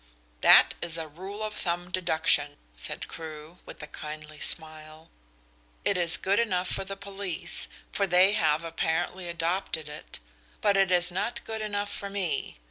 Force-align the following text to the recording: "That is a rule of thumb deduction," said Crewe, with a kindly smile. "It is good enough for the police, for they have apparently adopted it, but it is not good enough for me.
"That 0.41 0.73
is 0.81 0.97
a 0.97 1.07
rule 1.07 1.43
of 1.43 1.53
thumb 1.53 1.91
deduction," 1.91 2.57
said 2.75 3.07
Crewe, 3.07 3.59
with 3.67 3.83
a 3.83 3.85
kindly 3.85 4.39
smile. 4.39 5.11
"It 5.85 5.95
is 5.95 6.17
good 6.17 6.39
enough 6.39 6.67
for 6.67 6.83
the 6.83 6.97
police, 6.97 7.67
for 7.91 8.07
they 8.07 8.31
have 8.33 8.63
apparently 8.63 9.29
adopted 9.29 9.87
it, 9.89 10.17
but 10.59 10.75
it 10.75 10.91
is 10.91 11.11
not 11.11 11.45
good 11.45 11.61
enough 11.61 11.91
for 11.93 12.09
me. 12.09 12.57